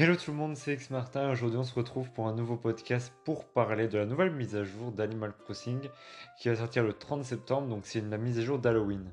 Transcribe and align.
Hello 0.00 0.14
tout 0.14 0.30
le 0.30 0.36
monde, 0.36 0.54
c'est 0.54 0.74
X 0.74 0.90
Martin. 0.90 1.28
Aujourd'hui, 1.28 1.58
on 1.58 1.64
se 1.64 1.74
retrouve 1.74 2.08
pour 2.12 2.28
un 2.28 2.32
nouveau 2.32 2.54
podcast 2.54 3.12
pour 3.24 3.46
parler 3.46 3.88
de 3.88 3.98
la 3.98 4.06
nouvelle 4.06 4.30
mise 4.30 4.54
à 4.54 4.62
jour 4.62 4.92
d'Animal 4.92 5.32
Crossing 5.42 5.88
qui 6.38 6.48
va 6.48 6.54
sortir 6.54 6.84
le 6.84 6.92
30 6.92 7.24
septembre. 7.24 7.66
Donc, 7.66 7.80
c'est 7.82 8.00
la 8.08 8.16
mise 8.16 8.38
à 8.38 8.42
jour 8.42 8.60
d'Halloween. 8.60 9.12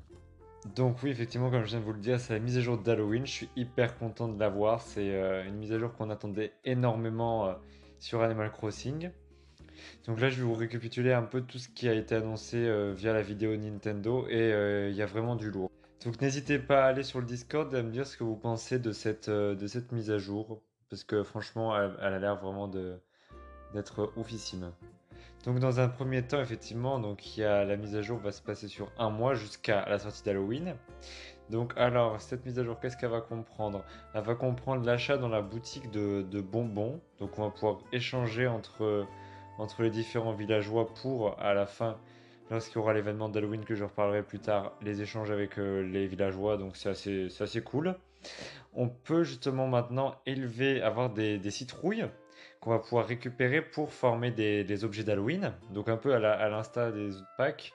Donc, 0.76 1.02
oui, 1.02 1.10
effectivement, 1.10 1.50
comme 1.50 1.64
je 1.64 1.70
viens 1.70 1.80
de 1.80 1.84
vous 1.84 1.92
le 1.92 1.98
dire, 1.98 2.20
c'est 2.20 2.34
la 2.34 2.38
mise 2.38 2.56
à 2.56 2.60
jour 2.60 2.78
d'Halloween. 2.78 3.26
Je 3.26 3.32
suis 3.32 3.48
hyper 3.56 3.98
content 3.98 4.28
de 4.28 4.38
l'avoir. 4.38 4.80
C'est 4.80 5.12
euh, 5.12 5.44
une 5.44 5.56
mise 5.56 5.72
à 5.72 5.80
jour 5.80 5.92
qu'on 5.92 6.08
attendait 6.08 6.52
énormément 6.64 7.48
euh, 7.48 7.54
sur 7.98 8.22
Animal 8.22 8.52
Crossing. 8.52 9.10
Donc 10.06 10.20
là, 10.20 10.30
je 10.30 10.36
vais 10.36 10.46
vous 10.46 10.54
récapituler 10.54 11.12
un 11.12 11.24
peu 11.24 11.40
tout 11.40 11.58
ce 11.58 11.68
qui 11.68 11.88
a 11.88 11.94
été 11.94 12.14
annoncé 12.14 12.58
euh, 12.58 12.92
via 12.96 13.12
la 13.12 13.22
vidéo 13.22 13.56
Nintendo 13.56 14.28
et 14.28 14.50
il 14.88 14.94
y 14.94 15.02
a 15.02 15.06
vraiment 15.06 15.34
du 15.34 15.50
lourd. 15.50 15.68
Donc 16.04 16.20
n'hésitez 16.20 16.60
pas 16.60 16.84
à 16.84 16.86
aller 16.86 17.02
sur 17.02 17.18
le 17.18 17.26
Discord 17.26 17.74
et 17.74 17.78
à 17.78 17.82
me 17.82 17.90
dire 17.90 18.06
ce 18.06 18.16
que 18.16 18.22
vous 18.22 18.36
pensez 18.36 18.78
de 18.78 18.92
cette, 18.92 19.28
de 19.28 19.66
cette 19.66 19.90
mise 19.90 20.12
à 20.12 20.18
jour 20.18 20.62
parce 20.90 21.04
que 21.04 21.22
franchement, 21.22 21.76
elle, 21.76 21.96
a 22.00 22.18
l'air 22.18 22.36
vraiment 22.36 22.68
d'être 22.68 24.12
oufissime. 24.16 24.72
Donc 25.44 25.60
dans 25.60 25.78
un 25.78 25.88
premier 25.88 26.22
temps, 26.22 26.40
effectivement, 26.40 26.98
donc 26.98 27.36
il 27.36 27.40
y 27.40 27.44
a 27.44 27.64
la 27.64 27.76
mise 27.76 27.94
à 27.94 28.02
jour 28.02 28.18
va 28.18 28.32
se 28.32 28.42
passer 28.42 28.66
sur 28.66 28.90
un 28.98 29.10
mois 29.10 29.34
jusqu'à 29.34 29.88
la 29.88 29.98
sortie 29.98 30.24
d'Halloween. 30.24 30.74
Donc 31.50 31.72
alors 31.76 32.20
cette 32.20 32.44
mise 32.44 32.58
à 32.58 32.64
jour, 32.64 32.80
qu'est-ce 32.80 32.96
qu'elle 32.96 33.10
va 33.10 33.20
comprendre? 33.20 33.84
Elle 34.14 34.24
va 34.24 34.34
comprendre 34.34 34.84
l'achat 34.84 35.18
dans 35.18 35.28
la 35.28 35.42
boutique 35.42 35.90
de, 35.92 36.40
bonbons. 36.40 37.00
Donc 37.20 37.38
on 37.38 37.44
va 37.44 37.50
pouvoir 37.50 37.78
échanger 37.92 38.48
entre 38.48 39.06
les 39.78 39.90
différents 39.90 40.32
villageois 40.32 40.92
pour 40.94 41.40
à 41.40 41.54
la 41.54 41.66
fin, 41.66 41.96
lorsqu'il 42.50 42.76
y 42.76 42.78
aura 42.78 42.92
l'événement 42.92 43.28
d'Halloween 43.28 43.64
que 43.64 43.76
je 43.76 43.84
reparlerai 43.84 44.24
plus 44.24 44.40
tard, 44.40 44.72
les 44.82 45.00
échanges 45.00 45.30
avec 45.30 45.58
euh, 45.58 45.82
les 45.82 46.08
villageois. 46.08 46.56
Donc 46.56 46.76
c'est 46.76 46.88
assez, 46.88 47.28
assez 47.40 47.62
cool 47.62 47.96
on 48.76 48.88
peut 48.88 49.24
justement 49.24 49.66
maintenant 49.66 50.14
élever, 50.26 50.82
avoir 50.82 51.10
des, 51.10 51.50
citrouilles 51.50 52.06
qu'on 52.60 52.70
va 52.70 52.78
pouvoir 52.78 53.06
récupérer 53.06 53.62
pour 53.62 53.92
former 53.92 54.30
des, 54.30 54.84
objets 54.84 55.02
d'Halloween. 55.02 55.52
Donc 55.72 55.88
un 55.88 55.96
peu 55.96 56.14
à 56.14 56.48
l'instar 56.48 56.92
des 56.92 57.10
packs. 57.38 57.72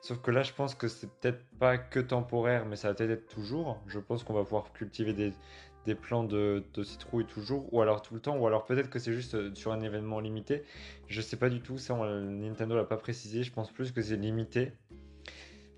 Sauf 0.00 0.20
que 0.20 0.30
là, 0.30 0.42
je 0.42 0.52
pense 0.52 0.74
que 0.74 0.88
c'est 0.88 1.10
peut-être 1.18 1.44
pas 1.58 1.78
que 1.78 1.98
temporaire, 1.98 2.66
mais 2.66 2.76
ça 2.76 2.88
va 2.88 2.94
peut-être 2.94 3.10
être 3.10 3.28
toujours. 3.28 3.80
Je 3.86 3.98
pense 3.98 4.22
qu'on 4.22 4.34
va 4.34 4.44
pouvoir 4.44 4.72
cultiver 4.72 5.12
des, 5.12 5.94
plants 5.94 6.24
de, 6.24 6.62
citrouilles 6.84 7.26
toujours, 7.26 7.72
ou 7.72 7.80
alors 7.80 8.02
tout 8.02 8.14
le 8.14 8.20
temps, 8.20 8.36
ou 8.36 8.46
alors 8.46 8.64
peut-être 8.64 8.90
que 8.90 8.98
c'est 8.98 9.12
juste 9.12 9.34
euh, 9.34 9.54
sur 9.54 9.72
un 9.72 9.80
événement 9.80 10.20
limité. 10.20 10.62
Je 11.08 11.20
sais 11.20 11.36
pas 11.36 11.48
du 11.48 11.60
tout, 11.60 11.78
ça 11.78 11.94
Nintendo 11.94 12.76
l'a 12.76 12.84
pas 12.84 12.96
précisé. 12.96 13.42
Je 13.42 13.52
pense 13.52 13.72
plus 13.72 13.90
que 13.90 14.02
c'est 14.02 14.16
limité. 14.16 14.72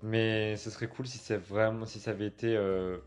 Mais 0.03 0.55
ce 0.57 0.69
serait 0.69 0.87
cool 0.87 1.07
si 1.07 1.33
vraiment 1.33 1.85
si 1.85 1.99
ça 1.99 2.11
avait 2.11 2.27
été 2.27 2.55
euh, 2.55 2.97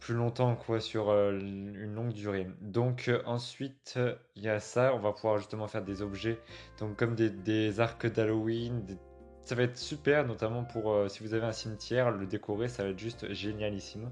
plus 0.00 0.14
longtemps 0.14 0.54
quoi 0.56 0.80
sur 0.80 1.10
euh, 1.10 1.38
une 1.38 1.94
longue 1.94 2.12
durée. 2.12 2.46
Donc 2.60 3.08
euh, 3.08 3.22
ensuite 3.26 3.98
il 4.34 4.42
y 4.42 4.48
a 4.48 4.60
ça, 4.60 4.94
on 4.94 4.98
va 4.98 5.12
pouvoir 5.12 5.38
justement 5.38 5.68
faire 5.68 5.82
des 5.82 6.02
objets 6.02 6.38
donc 6.78 6.96
comme 6.96 7.14
des, 7.14 7.80
arcs 7.80 8.06
d'Halloween, 8.06 8.84
ça 9.44 9.54
va 9.54 9.62
être 9.62 9.76
super 9.76 10.26
notamment 10.26 10.64
pour 10.64 10.92
euh, 10.92 11.08
si 11.08 11.22
vous 11.22 11.34
avez 11.34 11.46
un 11.46 11.52
cimetière, 11.52 12.10
le 12.10 12.26
décorer 12.26 12.68
ça 12.68 12.84
va 12.84 12.90
être 12.90 12.98
juste 12.98 13.32
génialissime. 13.32 14.10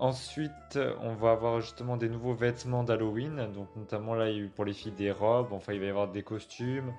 Ensuite, 0.00 0.78
on 1.00 1.14
va 1.14 1.32
avoir 1.32 1.60
justement 1.60 1.96
des 1.96 2.08
nouveaux 2.08 2.34
vêtements 2.34 2.84
d'Halloween, 2.84 3.50
donc 3.52 3.66
notamment 3.74 4.14
là 4.14 4.26
pour 4.54 4.64
les 4.64 4.72
filles 4.72 4.92
des 4.92 5.10
robes, 5.10 5.52
enfin 5.52 5.72
il 5.72 5.80
va 5.80 5.86
y 5.86 5.88
avoir 5.88 6.08
des 6.08 6.22
costumes, 6.22 6.92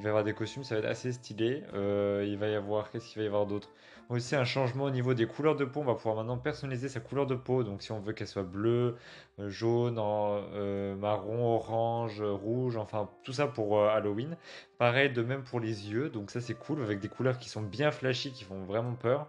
il 0.00 0.02
va 0.02 0.08
y 0.08 0.12
avoir 0.12 0.24
des 0.24 0.32
costumes, 0.32 0.64
ça 0.64 0.76
va 0.76 0.80
être 0.80 0.86
assez 0.86 1.12
stylé. 1.12 1.62
Euh, 1.74 2.24
il 2.26 2.38
va 2.38 2.48
y 2.48 2.54
avoir, 2.54 2.90
qu'est-ce 2.90 3.06
qu'il 3.06 3.18
va 3.18 3.24
y 3.24 3.26
avoir 3.26 3.44
d'autre? 3.44 3.68
Aussi 4.08 4.34
un 4.34 4.44
changement 4.44 4.84
au 4.84 4.90
niveau 4.90 5.12
des 5.12 5.26
couleurs 5.26 5.56
de 5.56 5.66
peau. 5.66 5.80
On 5.80 5.84
va 5.84 5.94
pouvoir 5.94 6.16
maintenant 6.16 6.38
personnaliser 6.38 6.88
sa 6.88 7.00
couleur 7.00 7.26
de 7.26 7.34
peau. 7.34 7.64
Donc 7.64 7.82
si 7.82 7.92
on 7.92 8.00
veut 8.00 8.14
qu'elle 8.14 8.26
soit 8.26 8.42
bleue, 8.42 8.96
euh, 9.38 9.50
jaune, 9.50 9.98
euh, 9.98 10.96
marron, 10.96 11.54
orange, 11.54 12.22
rouge, 12.22 12.78
enfin 12.78 13.10
tout 13.24 13.34
ça 13.34 13.46
pour 13.46 13.84
Halloween. 13.84 14.38
Pareil 14.78 15.12
de 15.12 15.20
même 15.20 15.42
pour 15.42 15.60
les 15.60 15.90
yeux. 15.90 16.08
Donc 16.08 16.30
ça 16.30 16.40
c'est 16.40 16.54
cool 16.54 16.82
avec 16.82 16.98
des 16.98 17.08
couleurs 17.08 17.38
qui 17.38 17.50
sont 17.50 17.60
bien 17.60 17.90
flashy, 17.90 18.32
qui 18.32 18.44
font 18.44 18.64
vraiment 18.64 18.94
peur. 18.94 19.28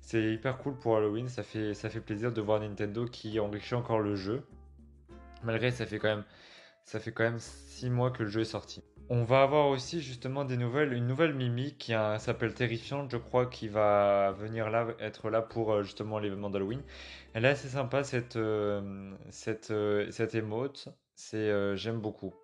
C'est 0.00 0.32
hyper 0.32 0.56
cool 0.56 0.74
pour 0.74 0.96
Halloween. 0.96 1.28
Ça 1.28 1.42
fait, 1.42 1.74
ça 1.74 1.90
fait 1.90 2.00
plaisir 2.00 2.32
de 2.32 2.40
voir 2.40 2.60
Nintendo 2.60 3.04
qui 3.04 3.38
enrichit 3.38 3.74
encore 3.74 4.00
le 4.00 4.16
jeu. 4.16 4.42
Malgré 5.44 5.70
ça 5.70 5.84
ça 6.84 6.98
fait 6.98 7.12
quand 7.12 7.24
même 7.24 7.38
6 7.38 7.90
mois 7.90 8.10
que 8.10 8.22
le 8.22 8.30
jeu 8.30 8.40
est 8.40 8.46
sorti. 8.46 8.82
On 9.10 9.24
va 9.24 9.40
avoir 9.40 9.68
aussi 9.68 10.02
justement 10.02 10.44
des 10.44 10.58
nouvelles, 10.58 10.92
une 10.92 11.06
nouvelle 11.06 11.32
Mimi 11.32 11.72
qui 11.78 11.92
s'appelle 12.18 12.52
Terrifiante, 12.52 13.10
je 13.10 13.16
crois, 13.16 13.46
qui 13.46 13.66
va 13.66 14.32
venir 14.32 14.68
là, 14.68 14.88
être 15.00 15.30
là 15.30 15.40
pour 15.40 15.72
euh, 15.72 15.82
justement 15.82 16.18
l'événement 16.18 16.50
d'Halloween. 16.50 16.82
Elle 17.32 17.46
est 17.46 17.48
assez 17.48 17.68
sympa 17.68 18.04
cette, 18.04 18.36
euh, 18.36 19.10
cette, 19.30 19.70
euh, 19.70 20.10
cette 20.10 20.34
émote, 20.34 20.88
c'est, 21.14 21.76
j'aime 21.78 22.00
beaucoup. 22.00 22.34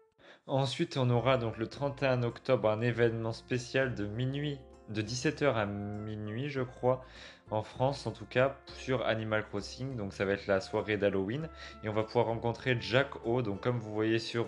Ensuite, 0.46 0.96
on 0.96 1.10
aura 1.10 1.36
donc 1.36 1.58
le 1.58 1.66
31 1.66 2.22
octobre 2.22 2.70
un 2.70 2.80
événement 2.80 3.32
spécial 3.32 3.94
de 3.94 4.06
minuit, 4.06 4.58
de 4.88 5.02
17h 5.02 5.54
à 5.54 5.66
minuit, 5.66 6.48
je 6.48 6.62
crois, 6.62 7.04
en 7.50 7.62
France 7.62 8.06
en 8.06 8.10
tout 8.10 8.26
cas, 8.26 8.56
sur 8.78 9.04
Animal 9.04 9.46
Crossing. 9.48 9.96
Donc 9.96 10.14
ça 10.14 10.24
va 10.24 10.32
être 10.32 10.46
la 10.46 10.62
soirée 10.62 10.96
d'Halloween. 10.96 11.50
Et 11.82 11.90
on 11.90 11.92
va 11.92 12.04
pouvoir 12.04 12.26
rencontrer 12.26 12.78
Jack 12.80 13.26
O. 13.26 13.42
Donc 13.42 13.60
comme 13.60 13.78
vous 13.78 13.92
voyez 13.92 14.18
sur 14.18 14.46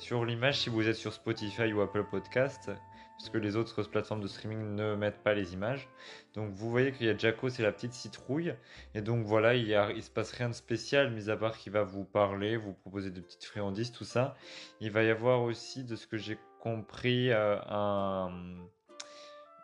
sur 0.00 0.24
l'image 0.24 0.60
si 0.60 0.70
vous 0.70 0.88
êtes 0.88 0.96
sur 0.96 1.12
Spotify 1.12 1.72
ou 1.72 1.82
Apple 1.82 2.04
Podcast, 2.04 2.70
puisque 3.18 3.34
les 3.34 3.54
autres 3.56 3.82
plateformes 3.82 4.22
de 4.22 4.28
streaming 4.28 4.74
ne 4.74 4.94
mettent 4.94 5.22
pas 5.22 5.34
les 5.34 5.52
images. 5.52 5.88
Donc 6.34 6.52
vous 6.54 6.70
voyez 6.70 6.92
qu'il 6.92 7.06
y 7.06 7.10
a 7.10 7.16
Jaco, 7.16 7.50
c'est 7.50 7.62
la 7.62 7.70
petite 7.70 7.92
citrouille. 7.92 8.54
Et 8.94 9.02
donc 9.02 9.26
voilà, 9.26 9.54
il, 9.54 9.68
y 9.68 10.02
se 10.02 10.10
passe 10.10 10.32
rien 10.32 10.48
de 10.48 10.54
spécial, 10.54 11.12
mis 11.12 11.28
à 11.28 11.36
part 11.36 11.58
qu'il 11.58 11.72
va 11.72 11.82
vous 11.82 12.04
parler, 12.04 12.56
vous 12.56 12.72
proposer 12.72 13.10
de 13.10 13.20
petites 13.20 13.44
friandises, 13.44 13.92
tout 13.92 14.04
ça. 14.04 14.36
Il 14.80 14.90
va 14.90 15.02
y 15.02 15.10
avoir 15.10 15.42
aussi, 15.42 15.84
de 15.84 15.96
ce 15.96 16.06
que 16.06 16.16
j'ai 16.16 16.38
compris, 16.60 17.30
euh, 17.30 17.58
un 17.68 18.30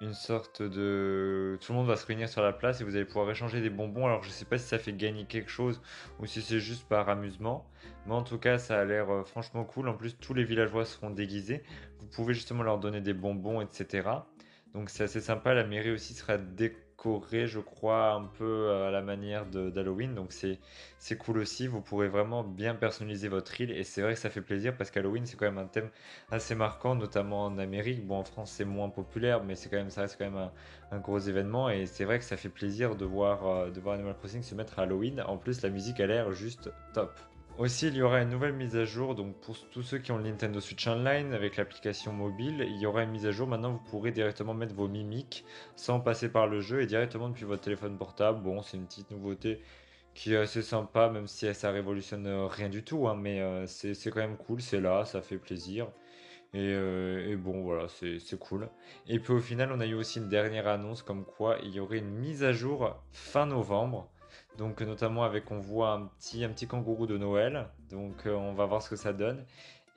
une 0.01 0.15
sorte 0.15 0.63
de... 0.63 1.59
Tout 1.61 1.73
le 1.73 1.79
monde 1.79 1.87
va 1.87 1.97
se 1.97 2.07
réunir 2.07 2.29
sur 2.29 2.43
la 2.43 2.53
place 2.53 2.81
et 2.81 2.85
vous 2.85 2.97
allez 2.97 3.05
pouvoir 3.05 3.31
échanger 3.31 3.61
des 3.61 3.71
bonbons. 3.71 4.07
Alors 4.07 4.23
je 4.23 4.31
sais 4.31 4.45
pas 4.45 4.59
si 4.59 4.67
ça 4.67 4.79
fait 4.79 4.93
gagner 4.93 5.25
quelque 5.25 5.51
chose 5.51 5.81
ou 6.19 6.27
si 6.27 6.43
c'est 6.43 6.61
juste 6.61 6.89
par 6.89 7.09
amusement. 7.09 7.67
Mais 8.07 8.13
en 8.15 8.23
tout 8.23 8.39
cas 8.39 8.59
ça 8.59 8.81
a 8.81 8.85
l'air 8.85 9.11
euh, 9.11 9.25
franchement 9.25 9.65
cool. 9.65 9.89
En 9.89 9.95
plus 9.95 10.17
tous 10.19 10.35
les 10.35 10.45
villageois 10.45 10.85
seront 10.85 11.11
déguisés. 11.11 11.63
Vous 12.01 12.07
pouvez 12.09 12.35
justement 12.35 12.63
leur 12.63 12.79
donner 12.79 13.01
des 13.01 13.15
bonbons, 13.15 13.61
etc. 13.61 14.09
Donc 14.75 14.91
c'est 14.91 15.05
assez 15.05 15.21
sympa. 15.21 15.55
La 15.55 15.65
mairie 15.65 15.91
aussi 15.91 16.15
sera 16.15 16.39
décorée 16.39 16.86
je 17.05 17.61
crois, 17.61 18.13
un 18.13 18.25
peu 18.25 18.45
euh, 18.45 18.89
à 18.89 18.91
la 18.91 19.03
manière 19.03 19.47
d'Halloween. 19.47 20.15
Donc 20.15 20.33
c'est 20.33 21.17
cool 21.19 21.39
aussi. 21.39 21.67
Vous 21.67 21.81
pourrez 21.81 22.09
vraiment 22.09 22.43
bien 22.43 22.75
personnaliser 22.75 23.29
votre 23.29 23.61
île. 23.61 23.71
Et 23.71 23.85
c'est 23.85 24.03
vrai 24.03 24.15
que 24.15 24.21
ça 24.21 24.31
fait 24.31 24.41
plaisir 24.41 24.77
parce 24.77 24.91
qu'Halloween, 24.91 25.27
c'est 25.27 25.37
quand 25.37 25.47
même 25.47 25.59
un 25.59 25.67
thème 25.67 25.91
assez 26.31 26.55
marquant, 26.55 26.95
notamment 26.95 27.45
en 27.47 27.59
Amérique. 27.59 28.07
Bon, 28.07 28.17
en 28.19 28.25
France, 28.25 28.53
c'est 28.53 28.65
moins 28.65 28.89
populaire, 28.89 29.45
mais 29.45 29.55
c'est 29.57 29.69
quand 29.69 29.77
même, 29.77 29.91
ça 29.91 30.03
reste 30.03 30.17
quand 30.19 30.31
même 30.31 30.51
un, 30.91 30.99
gros 30.99 31.19
événement. 31.19 31.71
Et 31.71 31.87
c'est 31.87 32.05
vrai 32.05 32.19
que 32.19 32.25
ça 32.25 32.37
fait 32.37 32.49
plaisir 32.49 32.97
de 32.97 33.05
voir, 33.05 33.47
euh, 33.47 33.71
de 33.71 33.81
voir 33.81 33.95
Animal 33.95 34.17
Crossing 34.17 34.43
se 34.43 34.55
mettre 34.55 34.79
à 34.79 34.83
Halloween. 34.83 35.23
En 35.23 35.37
plus, 35.37 35.63
la 35.63 35.71
musique 35.71 36.01
a 36.01 36.07
l'air 36.07 36.33
juste 36.33 36.71
top. 36.95 37.19
Aussi, 37.59 37.89
il 37.89 37.97
y 37.97 38.03
aura 38.03 38.21
une 38.21 38.29
nouvelle 38.29 38.53
mise 38.53 38.77
à 38.77 38.85
jour, 38.85 39.15
donc 39.15 39.35
pour 39.41 39.57
tous 39.71 39.83
ceux 39.83 39.97
qui 39.97 40.13
ont 40.13 40.19
le 40.19 40.25
Nintendo 40.25 40.61
Switch 40.61 40.87
Online 40.87 41.33
avec 41.33 41.57
l'application 41.57 42.13
mobile, 42.13 42.67
il 42.69 42.77
y 42.77 42.85
aura 42.85 43.03
une 43.03 43.11
mise 43.11 43.25
à 43.25 43.31
jour. 43.33 43.49
Maintenant, 43.49 43.73
vous 43.73 43.79
pourrez 43.91 44.13
directement 44.13 44.53
mettre 44.53 44.75
vos 44.75 44.89
mimiques 44.89 45.43
sans 45.75 45.99
passer 46.01 46.31
par 46.31 46.47
le 46.49 46.61
jeu 46.61 46.83
et 46.83 46.87
directement 46.87 47.31
depuis 47.31 47.47
votre 47.47 47.63
téléphone 47.63 47.97
portable. 47.97 48.43
Bon, 48.43 48.61
c'est 48.61 48.77
une 48.77 48.87
petite 48.87 49.11
nouveauté 49.11 49.63
qui 50.15 50.35
est 50.35 50.37
assez 50.37 50.63
sympa, 50.63 51.09
même 51.09 51.27
si 51.27 51.53
ça 51.55 51.71
révolutionne 51.71 52.27
rien 52.47 52.69
du 52.69 52.85
tout, 52.85 53.09
hein, 53.09 53.17
mais 53.17 53.41
euh, 53.41 53.67
c'est 53.67 54.11
quand 54.11 54.21
même 54.21 54.37
cool, 54.37 54.61
c'est 54.61 54.81
là, 54.81 55.07
ça 55.07 55.23
fait 55.23 55.39
plaisir. 55.39 55.89
Et, 56.55 56.73
euh, 56.75 57.31
et 57.31 57.37
bon, 57.37 57.63
voilà, 57.63 57.89
c'est 57.89 58.39
cool. 58.39 58.71
Et 59.09 59.19
puis 59.21 59.33
au 59.33 59.41
final, 59.41 59.73
on 59.73 59.81
a 59.81 59.87
eu 59.87 59.95
aussi 59.95 60.19
une 60.19 60.29
dernière 60.29 60.69
annonce 60.69 61.03
comme 61.03 61.25
quoi 61.25 61.59
il 61.63 61.71
y 61.75 61.81
aurait 61.81 61.99
une 61.99 62.11
mise 62.11 62.45
à 62.45 62.53
jour 62.53 62.97
fin 63.13 63.47
novembre. 63.47 64.11
Donc 64.59 64.81
notamment 64.83 65.25
avec 65.25 65.51
on 65.51 65.59
voit 65.59 65.93
un 65.93 66.07
petit, 66.07 66.45
un 66.45 66.49
petit 66.51 66.67
kangourou 66.67 67.07
de 67.07 67.19
Noël. 67.19 67.69
Donc 67.91 68.27
euh, 68.27 68.35
on 68.35 68.55
va 68.55 68.67
voir 68.67 68.83
ce 68.83 68.91
que 68.91 68.97
ça 68.97 69.13
donne. 69.13 69.45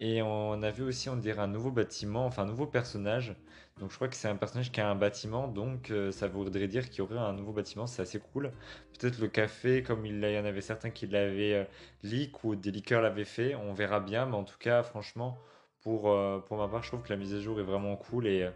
Et 0.02 0.22
on 0.22 0.62
a 0.64 0.72
vu 0.72 0.84
aussi 0.84 1.10
on 1.10 1.18
dirait 1.18 1.42
un 1.42 1.48
nouveau 1.48 1.72
bâtiment, 1.72 2.26
enfin 2.26 2.44
un 2.44 2.48
nouveau 2.48 2.68
personnage. 2.68 3.36
Donc 3.80 3.92
je 3.92 3.96
crois 3.96 4.10
que 4.10 4.16
c'est 4.16 4.28
un 4.28 4.36
personnage 4.36 4.72
qui 4.72 4.82
a 4.82 4.90
un 4.90 4.96
bâtiment, 4.96 5.48
donc 5.48 5.90
euh, 5.90 6.12
ça 6.12 6.28
voudrait 6.28 6.68
dire 6.68 6.90
qu'il 6.90 7.00
y 7.00 7.02
aurait 7.02 7.18
un 7.18 7.32
nouveau 7.34 7.54
bâtiment, 7.54 7.88
c'est 7.88 8.02
assez 8.02 8.20
cool. 8.20 8.52
Peut-être 8.98 9.20
le 9.20 9.30
café, 9.30 9.84
comme 9.84 10.06
il 10.06 10.22
y 10.22 10.38
en 10.38 10.44
avait 10.46 10.62
certains 10.62 10.90
qui 10.90 11.08
l'avaient 11.08 11.54
euh, 11.54 11.64
leak 12.04 12.44
ou 12.44 12.56
des 12.56 12.72
liqueurs 12.72 13.02
l'avaient 13.02 13.24
fait, 13.26 13.56
on 13.56 13.74
verra 13.74 14.02
bien. 14.02 14.26
Mais 14.26 14.36
en 14.36 14.44
tout 14.44 14.58
cas, 14.60 14.84
franchement, 14.84 15.38
pour, 15.82 16.10
euh, 16.10 16.40
pour 16.40 16.58
ma 16.58 16.68
part, 16.68 16.84
je 16.84 16.90
trouve 16.90 17.04
que 17.04 17.10
la 17.10 17.16
mise 17.16 17.34
à 17.34 17.40
jour 17.40 17.60
est 17.60 17.64
vraiment 17.64 17.96
cool 17.96 18.28
et, 18.28 18.44
euh, 18.44 18.52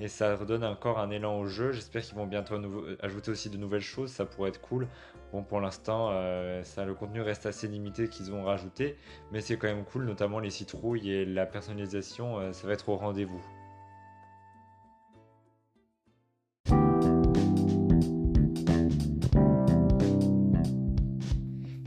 et 0.00 0.08
ça 0.08 0.36
redonne 0.36 0.64
encore 0.64 0.98
un 0.98 1.10
élan 1.10 1.38
au 1.38 1.46
jeu. 1.46 1.72
J'espère 1.72 2.02
qu'ils 2.02 2.16
vont 2.16 2.26
bientôt 2.26 2.54
ajouter 3.00 3.30
aussi 3.30 3.50
de 3.50 3.56
nouvelles 3.56 3.80
choses, 3.80 4.10
ça 4.10 4.24
pourrait 4.24 4.50
être 4.50 4.60
cool. 4.60 4.86
Bon, 5.32 5.42
pour 5.42 5.60
l'instant, 5.60 6.10
euh, 6.12 6.62
le 6.78 6.94
contenu 6.94 7.20
reste 7.20 7.46
assez 7.46 7.68
limité 7.68 8.08
qu'ils 8.08 8.32
ont 8.32 8.44
rajouté, 8.44 8.96
mais 9.32 9.40
c'est 9.40 9.56
quand 9.56 9.68
même 9.68 9.84
cool, 9.84 10.04
notamment 10.04 10.38
les 10.38 10.50
citrouilles 10.50 11.10
et 11.10 11.24
la 11.24 11.46
personnalisation, 11.46 12.52
ça 12.52 12.66
va 12.66 12.72
être 12.74 12.88
au 12.88 12.96
rendez-vous. 12.96 13.44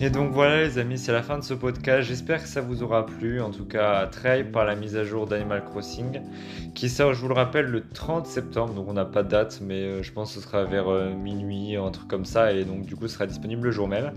Et 0.03 0.09
donc 0.09 0.31
voilà 0.31 0.63
les 0.63 0.79
amis, 0.79 0.97
c'est 0.97 1.11
la 1.11 1.21
fin 1.21 1.37
de 1.37 1.43
ce 1.43 1.53
podcast. 1.53 2.09
J'espère 2.09 2.41
que 2.41 2.49
ça 2.49 2.59
vous 2.59 2.81
aura 2.81 3.05
plu. 3.05 3.39
En 3.39 3.51
tout 3.51 3.65
cas, 3.65 4.07
très 4.07 4.43
par 4.43 4.65
la 4.65 4.75
mise 4.75 4.95
à 4.95 5.03
jour 5.03 5.27
d'Animal 5.27 5.63
Crossing 5.63 6.21
qui 6.73 6.89
sort, 6.89 7.13
je 7.13 7.21
vous 7.21 7.27
le 7.27 7.35
rappelle, 7.35 7.67
le 7.67 7.87
30 7.87 8.25
septembre. 8.25 8.73
Donc 8.73 8.87
on 8.89 8.93
n'a 8.93 9.05
pas 9.05 9.21
de 9.21 9.29
date, 9.29 9.61
mais 9.61 9.83
euh, 9.83 10.01
je 10.01 10.11
pense 10.11 10.33
que 10.33 10.41
ce 10.41 10.47
sera 10.47 10.63
vers 10.63 10.87
euh, 10.87 11.13
minuit, 11.13 11.75
un 11.75 11.91
truc 11.91 12.07
comme 12.07 12.25
ça. 12.25 12.51
Et 12.51 12.65
donc 12.65 12.87
du 12.87 12.95
coup, 12.95 13.07
ce 13.07 13.13
sera 13.13 13.27
disponible 13.27 13.65
le 13.65 13.71
jour 13.71 13.87
même. 13.87 14.13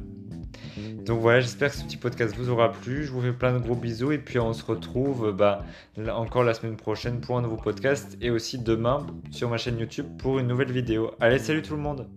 Donc 1.04 1.20
voilà, 1.20 1.40
j'espère 1.40 1.70
que 1.70 1.76
ce 1.76 1.84
petit 1.84 1.98
podcast 1.98 2.34
vous 2.34 2.48
aura 2.48 2.72
plu. 2.72 3.04
Je 3.04 3.12
vous 3.12 3.20
fais 3.20 3.32
plein 3.32 3.52
de 3.52 3.58
gros 3.58 3.74
bisous 3.74 4.10
et 4.10 4.18
puis 4.18 4.38
on 4.38 4.54
se 4.54 4.64
retrouve 4.64 5.32
bah, 5.32 5.66
encore 6.14 6.44
la 6.44 6.54
semaine 6.54 6.76
prochaine 6.76 7.20
pour 7.20 7.36
un 7.36 7.42
nouveau 7.42 7.58
podcast 7.58 8.16
et 8.22 8.30
aussi 8.30 8.58
demain 8.58 9.06
sur 9.30 9.50
ma 9.50 9.58
chaîne 9.58 9.78
YouTube 9.78 10.06
pour 10.16 10.38
une 10.38 10.46
nouvelle 10.46 10.72
vidéo. 10.72 11.10
Allez, 11.20 11.38
salut 11.38 11.60
tout 11.60 11.76
le 11.76 11.82
monde 11.82 12.08